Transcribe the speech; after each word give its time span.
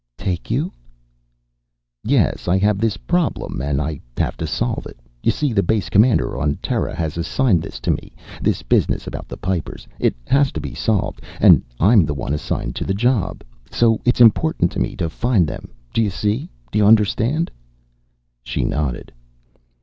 "Take 0.17 0.49
you?" 0.49 0.71
"Yes. 2.03 2.47
I 2.47 2.57
have 2.57 2.79
this 2.79 2.97
problem 2.97 3.61
and 3.61 3.79
I 3.79 3.99
have 4.17 4.35
to 4.37 4.47
solve 4.47 4.87
it. 4.87 4.99
You 5.21 5.29
see, 5.31 5.53
the 5.53 5.61
Base 5.61 5.89
Commander 5.89 6.39
on 6.39 6.55
Terra 6.55 6.95
has 6.95 7.19
assigned 7.19 7.61
this 7.61 7.79
to 7.81 7.91
me, 7.91 8.13
this 8.41 8.63
business 8.63 9.05
about 9.05 9.27
the 9.27 9.37
Pipers. 9.37 9.87
It 9.99 10.15
has 10.25 10.51
to 10.53 10.59
be 10.59 10.73
solved. 10.73 11.21
And 11.39 11.61
I'm 11.79 12.07
the 12.07 12.15
one 12.15 12.33
assigned 12.33 12.75
to 12.77 12.83
the 12.83 12.95
job. 12.95 13.43
So 13.69 14.01
it's 14.03 14.21
important 14.21 14.71
to 14.71 14.79
me 14.79 14.95
to 14.95 15.07
find 15.07 15.45
them. 15.45 15.67
Do 15.93 16.01
you 16.01 16.09
see? 16.09 16.49
Do 16.71 16.79
you 16.79 16.85
understand?" 16.87 17.51
She 18.41 18.63
nodded. 18.63 19.11